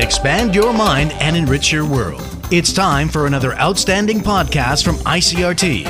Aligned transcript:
expand 0.00 0.54
your 0.54 0.72
mind, 0.72 1.12
and 1.20 1.36
enrich 1.36 1.72
your 1.72 1.86
world. 1.86 2.22
It's 2.50 2.72
time 2.72 3.08
for 3.08 3.26
another 3.26 3.52
outstanding 3.54 4.20
podcast 4.20 4.84
from 4.84 4.96
ICRT. 4.96 5.86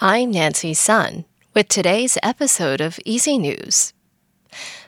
I'm 0.00 0.30
Nancy 0.30 0.74
Sun 0.74 1.24
with 1.54 1.68
today's 1.68 2.18
episode 2.22 2.80
of 2.80 2.98
Easy 3.04 3.38
News. 3.38 3.92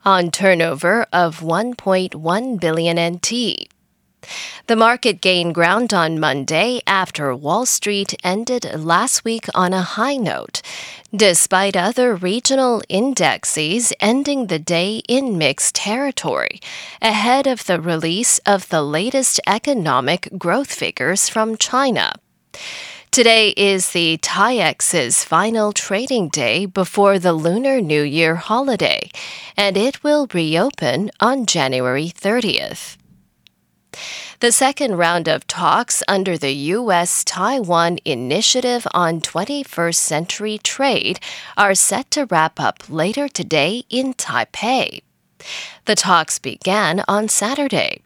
on 0.05 0.32
turnover 0.32 1.05
of 1.11 1.41
1.1 1.41 2.59
billion 2.61 3.16
NT. 3.16 3.68
The 4.68 4.75
market 4.75 5.21
gained 5.21 5.55
ground 5.55 5.93
on 5.93 6.20
Monday 6.20 6.82
after 6.86 7.36
Wall 7.36 7.65
Street 7.65 8.14
ended 8.24 8.65
last 8.75 9.24
week 9.24 9.46
on 9.56 9.74
a 9.74 9.82
high 9.82 10.18
note, 10.18 10.61
despite 11.15 11.75
other 11.75 12.15
regional 12.15 12.82
indexes 12.89 13.93
ending 14.00 14.48
the 14.48 14.60
day 14.60 15.01
in 15.07 15.37
mixed 15.37 15.75
territory, 15.75 16.60
ahead 17.01 17.48
of 17.48 17.65
the 17.65 17.79
release 17.79 18.39
of 18.39 18.70
the 18.70 18.82
latest 18.82 19.39
economic 19.48 20.29
growth 20.37 20.73
figures 20.73 21.29
from 21.29 21.57
China. 21.57 22.14
Today 23.09 23.50
is 23.57 23.92
the 23.92 24.18
TAIEX's 24.18 25.23
final 25.23 25.71
trading 25.71 26.29
day 26.29 26.65
before 26.65 27.18
the 27.18 27.34
Lunar 27.34 27.82
New 27.82 28.04
Year 28.04 28.36
holiday, 28.36 29.09
and 29.56 29.75
it 29.75 30.04
will 30.04 30.28
reopen 30.34 31.09
on 31.20 31.46
January 31.48 32.12
30th. 32.14 32.98
The 34.39 34.52
second 34.52 34.97
round 34.97 35.27
of 35.27 35.47
talks 35.47 36.03
under 36.08 36.38
the 36.38 36.53
U.S. 36.53 37.23
Taiwan 37.23 37.97
Initiative 38.05 38.86
on 38.94 39.20
21st 39.20 39.95
Century 39.95 40.59
Trade 40.59 41.20
are 41.58 41.73
set 41.73 42.12
to 42.12 42.25
wrap 42.25 42.59
up 42.59 42.84
later 42.88 43.28
today 43.28 43.84
in 43.89 44.14
Taipei. 44.14 45.02
The 45.86 45.95
talks 45.95 46.38
began 46.38 47.03
on 47.08 47.30
Saturday. 47.30 48.03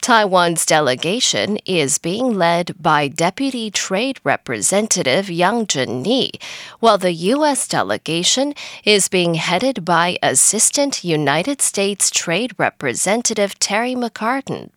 Taiwan's 0.00 0.64
delegation 0.64 1.56
is 1.66 1.98
being 1.98 2.34
led 2.38 2.80
by 2.80 3.08
Deputy 3.08 3.68
Trade 3.68 4.20
Representative 4.22 5.28
Yang 5.28 5.66
Jen-ni, 5.66 6.30
while 6.78 6.98
the 6.98 7.12
U.S. 7.34 7.66
delegation 7.66 8.54
is 8.84 9.08
being 9.08 9.34
headed 9.34 9.84
by 9.84 10.18
Assistant 10.22 11.02
United 11.02 11.60
States 11.60 12.12
Trade 12.12 12.54
Representative 12.58 13.58
Terry 13.58 13.96
McCartin. 13.96 14.70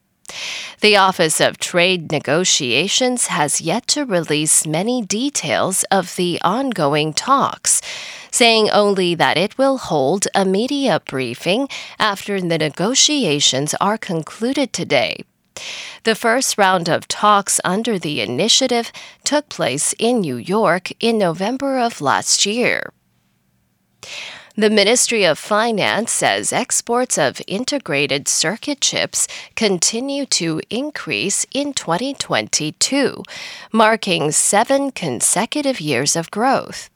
The 0.81 0.97
Office 0.97 1.39
of 1.39 1.57
Trade 1.57 2.11
Negotiations 2.11 3.27
has 3.27 3.61
yet 3.61 3.87
to 3.87 4.05
release 4.05 4.65
many 4.65 5.01
details 5.01 5.83
of 5.91 6.15
the 6.15 6.39
ongoing 6.41 7.13
talks, 7.13 7.81
saying 8.31 8.69
only 8.69 9.13
that 9.15 9.37
it 9.37 9.57
will 9.57 9.77
hold 9.77 10.27
a 10.33 10.45
media 10.45 11.01
briefing 11.05 11.67
after 11.99 12.39
the 12.41 12.57
negotiations 12.57 13.75
are 13.81 13.97
concluded 13.97 14.73
today. 14.73 15.23
The 16.03 16.15
first 16.15 16.57
round 16.57 16.89
of 16.89 17.07
talks 17.07 17.59
under 17.63 17.99
the 17.99 18.21
initiative 18.21 18.91
took 19.23 19.49
place 19.49 19.93
in 19.99 20.21
New 20.21 20.37
York 20.37 20.91
in 20.99 21.17
November 21.17 21.77
of 21.77 22.01
last 22.01 22.45
year. 22.45 22.91
The 24.57 24.69
Ministry 24.69 25.23
of 25.23 25.39
Finance 25.39 26.11
says 26.11 26.51
exports 26.51 27.17
of 27.17 27.41
integrated 27.47 28.27
circuit 28.27 28.81
chips 28.81 29.25
continue 29.55 30.25
to 30.25 30.59
increase 30.69 31.45
in 31.53 31.71
2022, 31.71 33.23
marking 33.71 34.31
seven 34.31 34.91
consecutive 34.91 35.79
years 35.79 36.17
of 36.17 36.29
growth. 36.31 36.89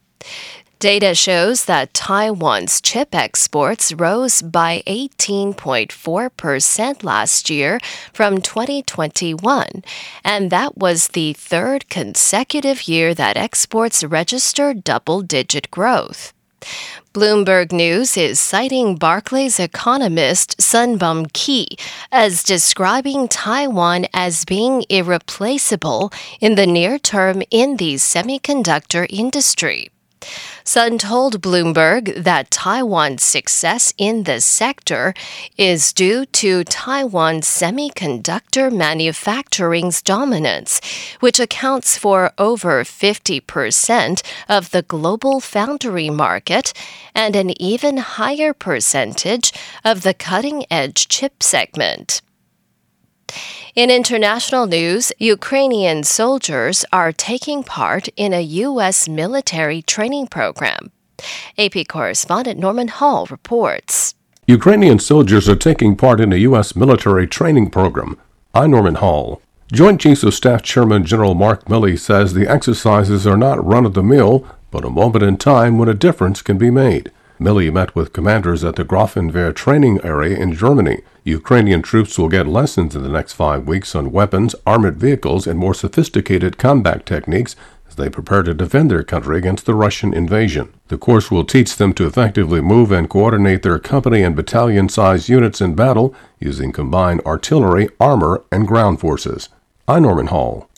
Data 0.79 1.15
shows 1.15 1.63
that 1.63 1.93
Taiwan's 1.93 2.81
chip 2.81 3.15
exports 3.15 3.93
rose 3.93 4.41
by 4.41 4.83
18.4% 4.85 7.03
last 7.03 7.49
year 7.49 7.79
from 8.11 8.41
2021, 8.41 9.81
and 10.25 10.51
that 10.51 10.77
was 10.77 11.07
the 11.07 11.31
third 11.31 11.89
consecutive 11.89 12.89
year 12.89 13.13
that 13.13 13.37
exports 13.37 14.03
registered 14.03 14.83
double 14.83 15.21
digit 15.21 15.71
growth. 15.71 16.33
Bloomberg 17.13 17.71
News 17.71 18.17
is 18.17 18.39
citing 18.39 18.95
Barclays 18.97 19.59
economist 19.59 20.57
Sunbum 20.57 21.31
Ki 21.31 21.77
as 22.11 22.43
describing 22.43 23.27
Taiwan 23.27 24.07
as 24.13 24.43
being 24.45 24.83
irreplaceable 24.89 26.11
in 26.41 26.55
the 26.55 26.67
near 26.67 26.99
term 26.99 27.41
in 27.51 27.77
the 27.77 27.95
semiconductor 27.95 29.05
industry. 29.09 29.89
Sun 30.67 30.97
told 30.97 31.43
Bloomberg 31.43 32.23
that 32.23 32.49
Taiwan's 32.49 33.21
success 33.21 33.93
in 33.99 34.23
the 34.23 34.41
sector 34.41 35.13
is 35.57 35.93
due 35.93 36.25
to 36.25 36.63
Taiwan's 36.63 37.47
semiconductor 37.47 38.75
manufacturing's 38.75 40.01
dominance, 40.01 40.81
which 41.19 41.39
accounts 41.39 41.99
for 41.99 42.33
over 42.39 42.83
50% 42.83 44.23
of 44.49 44.71
the 44.71 44.81
global 44.81 45.39
foundry 45.39 46.09
market 46.09 46.73
and 47.13 47.35
an 47.35 47.61
even 47.61 47.97
higher 47.97 48.51
percentage 48.51 49.53
of 49.83 50.01
the 50.01 50.15
cutting 50.15 50.65
edge 50.71 51.07
chip 51.07 51.43
segment. 51.43 52.23
In 53.75 53.91
international 53.91 54.67
news, 54.67 55.11
Ukrainian 55.19 56.05
soldiers 56.05 56.85
are 56.93 57.11
taking 57.11 57.61
part 57.61 58.07
in 58.15 58.31
a 58.31 58.39
U.S. 58.39 59.09
military 59.09 59.81
training 59.81 60.27
program. 60.27 60.93
AP 61.57 61.85
correspondent 61.89 62.57
Norman 62.57 62.87
Hall 62.87 63.25
reports. 63.25 64.15
Ukrainian 64.47 64.97
soldiers 64.97 65.49
are 65.49 65.57
taking 65.57 65.97
part 65.97 66.21
in 66.21 66.31
a 66.31 66.37
U.S. 66.49 66.73
military 66.73 67.27
training 67.27 67.69
program. 67.69 68.17
I'm 68.53 68.71
Norman 68.71 68.95
Hall. 68.95 69.41
Joint 69.73 69.99
Chiefs 69.99 70.23
of 70.23 70.33
Staff 70.33 70.61
Chairman 70.63 71.03
General 71.03 71.35
Mark 71.35 71.65
Milley 71.65 71.99
says 71.99 72.33
the 72.33 72.47
exercises 72.47 73.27
are 73.27 73.35
not 73.35 73.61
run 73.61 73.85
of 73.85 73.93
the 73.93 74.01
mill, 74.01 74.47
but 74.71 74.85
a 74.85 74.89
moment 74.89 75.25
in 75.25 75.35
time 75.35 75.77
when 75.77 75.89
a 75.89 75.93
difference 75.93 76.41
can 76.41 76.57
be 76.57 76.71
made. 76.71 77.11
Milley 77.41 77.73
met 77.73 77.93
with 77.93 78.13
commanders 78.13 78.63
at 78.63 78.77
the 78.77 78.85
Grafenwehr 78.85 79.53
training 79.53 79.99
area 80.01 80.37
in 80.37 80.53
Germany. 80.53 81.01
Ukrainian 81.25 81.81
troops 81.81 82.19
will 82.19 82.29
get 82.29 82.45
lessons 82.45 82.95
in 82.95 83.01
the 83.01 83.09
next 83.09 83.33
five 83.33 83.67
weeks 83.67 83.95
on 83.95 84.11
weapons, 84.11 84.53
armored 84.63 84.97
vehicles, 84.97 85.47
and 85.47 85.57
more 85.57 85.73
sophisticated 85.73 86.59
combat 86.59 87.03
techniques 87.03 87.55
as 87.89 87.95
they 87.95 88.11
prepare 88.11 88.43
to 88.43 88.53
defend 88.53 88.91
their 88.91 89.01
country 89.01 89.39
against 89.39 89.65
the 89.65 89.73
Russian 89.73 90.13
invasion. 90.13 90.71
The 90.89 90.99
course 90.99 91.31
will 91.31 91.43
teach 91.43 91.77
them 91.77 91.93
to 91.93 92.05
effectively 92.05 92.61
move 92.61 92.91
and 92.91 93.09
coordinate 93.09 93.63
their 93.63 93.79
company 93.79 94.21
and 94.21 94.35
battalion 94.35 94.87
sized 94.87 95.27
units 95.27 95.61
in 95.61 95.73
battle 95.73 96.13
using 96.39 96.71
combined 96.71 97.21
artillery, 97.25 97.89
armor, 97.99 98.43
and 98.51 98.67
ground 98.67 98.99
forces. 98.99 99.49
I'm 99.87 100.03
Norman 100.03 100.27
Hall. 100.27 100.69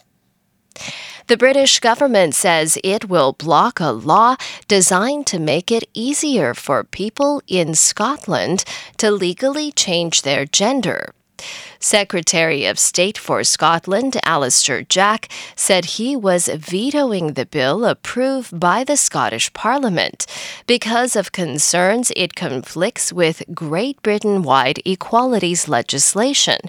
The 1.27 1.35
British 1.35 1.81
government 1.81 2.35
says 2.35 2.77
it 2.85 3.09
will 3.09 3.33
block 3.33 3.81
a 3.81 3.91
law 3.91 4.37
designed 4.69 5.27
to 5.27 5.39
make 5.39 5.71
it 5.71 5.83
easier 5.93 6.53
for 6.53 6.85
people 6.85 7.41
in 7.47 7.75
Scotland 7.75 8.63
to 8.95 9.11
legally 9.11 9.73
change 9.73 10.21
their 10.21 10.45
gender. 10.45 11.13
Secretary 11.79 12.65
of 12.65 12.79
State 12.79 13.17
for 13.17 13.43
Scotland, 13.43 14.17
Alister 14.23 14.83
Jack, 14.83 15.29
said 15.55 15.85
he 15.85 16.15
was 16.15 16.47
vetoing 16.47 17.33
the 17.33 17.45
bill 17.45 17.85
approved 17.85 18.59
by 18.59 18.83
the 18.83 18.97
Scottish 18.97 19.51
Parliament 19.53 20.25
because 20.65 21.15
of 21.15 21.31
concerns 21.31 22.11
it 22.15 22.35
conflicts 22.35 23.13
with 23.13 23.43
Great 23.53 24.01
Britain 24.01 24.41
wide 24.41 24.79
equalities 24.85 25.67
legislation, 25.67 26.59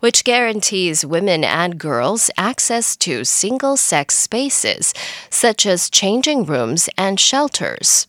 which 0.00 0.24
guarantees 0.24 1.04
women 1.04 1.44
and 1.44 1.78
girls 1.78 2.30
access 2.36 2.96
to 2.96 3.24
single 3.24 3.76
sex 3.76 4.16
spaces, 4.16 4.92
such 5.30 5.66
as 5.66 5.90
changing 5.90 6.44
rooms 6.44 6.88
and 6.98 7.20
shelters. 7.20 8.06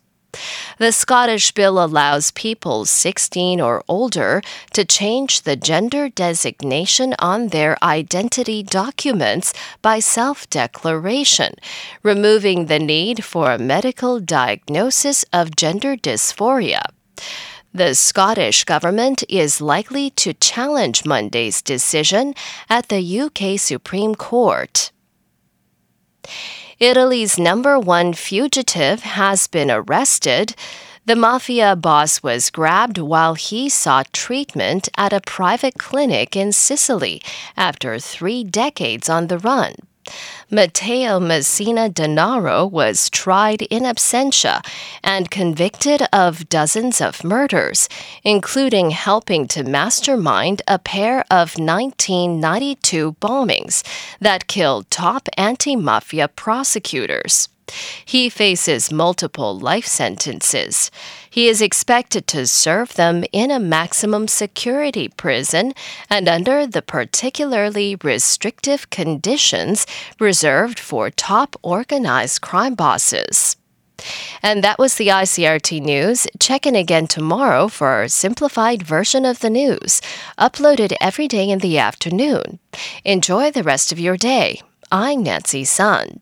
The 0.78 0.92
Scottish 0.92 1.52
bill 1.52 1.84
allows 1.84 2.32
people 2.32 2.86
16 2.86 3.60
or 3.60 3.84
older 3.88 4.42
to 4.74 4.86
change 4.86 5.42
the 5.42 5.56
gender 5.56 6.10
designation 6.10 7.16
on 7.20 7.48
their 7.48 7.82
identity 7.84 8.62
documents 8.62 9.54
by 9.82 10.00
self 10.00 10.50
declaration, 10.50 11.56
removing 12.04 12.66
the 12.66 12.80
need 12.80 13.24
for 13.24 13.52
a 13.52 13.58
medical 13.60 14.20
diagnosis 14.20 15.26
of 15.34 15.56
gender 15.56 15.96
dysphoria. 15.96 16.84
The 17.74 17.96
Scottish 17.96 18.64
government 18.64 19.24
is 19.30 19.62
likely 19.62 20.10
to 20.12 20.34
challenge 20.34 21.06
Monday's 21.06 21.62
decision 21.62 22.34
at 22.70 22.90
the 22.90 23.20
UK 23.22 23.60
Supreme 23.60 24.16
Court. 24.16 24.92
Italy's 26.80 27.40
number 27.40 27.80
one 27.80 28.14
fugitive 28.14 29.02
has 29.02 29.48
been 29.48 29.72
arrested. 29.72 30.54
The 31.06 31.16
mafia 31.16 31.76
boss 31.76 32.22
was 32.22 32.52
grabbed 32.52 33.00
while 33.00 33.34
he 33.34 33.68
sought 33.68 34.14
treatment 34.14 34.88
at 34.96 35.12
a 35.12 35.22
private 35.22 35.80
clinic 35.80 36.36
in 36.36 36.52
Sicily 36.52 37.20
after 37.56 37.98
three 37.98 38.44
decades 38.44 39.10
on 39.10 39.26
the 39.26 39.40
run. 39.40 39.74
Matteo 40.50 41.20
Messina 41.20 41.90
Denaro 41.90 42.70
was 42.70 43.10
tried 43.10 43.64
in 43.64 43.84
absentia 43.84 44.66
and 45.04 45.30
convicted 45.30 46.04
of 46.14 46.48
dozens 46.50 47.02
of 47.02 47.24
murders, 47.24 47.90
including 48.24 48.92
helping 48.92 49.48
to 49.50 49.64
mastermind 49.64 50.62
a 50.68 50.80
pair 50.80 51.26
of 51.30 51.58
1992 51.60 53.14
bombings 53.20 53.84
that 54.22 54.48
killed 54.48 54.90
top 54.90 55.28
anti 55.38 55.76
mafia 55.76 56.28
prosecutors. 56.28 57.50
He 58.06 58.30
faces 58.30 58.92
multiple 58.92 59.58
life 59.58 59.86
sentences. 59.86 60.90
He 61.30 61.48
is 61.48 61.62
expected 61.62 62.26
to 62.28 62.48
serve 62.48 62.96
them 62.96 63.24
in 63.32 63.52
a 63.52 63.60
maximum 63.60 64.28
security 64.28 65.10
prison 65.10 65.74
and 66.10 66.28
under 66.28 66.66
the 66.66 66.82
particularly 66.82 67.98
restrictive 68.04 68.90
conditions 68.90 69.86
reserved 70.20 70.80
for 70.80 71.10
top 71.10 71.56
organized 71.62 72.42
crime 72.42 72.76
bosses. 72.76 73.58
And 74.44 74.64
that 74.64 74.80
was 74.80 74.96
the 74.96 75.08
ICRT 75.08 75.82
news. 75.82 76.28
Check 76.40 76.66
in 76.66 76.76
again 76.76 77.08
tomorrow 77.08 77.68
for 77.68 77.88
our 77.88 78.08
simplified 78.08 78.84
version 78.84 79.26
of 79.26 79.40
the 79.40 79.50
news, 79.50 80.02
uploaded 80.38 80.94
every 81.02 81.28
day 81.28 81.50
in 81.50 81.60
the 81.60 81.78
afternoon. 81.78 82.60
Enjoy 83.04 83.52
the 83.52 83.64
rest 83.64 83.92
of 83.92 84.00
your 84.00 84.16
day. 84.16 84.62
I'm 84.92 85.24
Nancy 85.24 85.66
Sun. 85.66 86.22